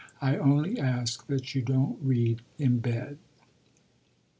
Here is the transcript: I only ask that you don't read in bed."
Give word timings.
I 0.19 0.35
only 0.35 0.79
ask 0.79 1.27
that 1.27 1.53
you 1.53 1.61
don't 1.61 2.01
read 2.01 2.41
in 2.57 2.79
bed." 2.79 3.19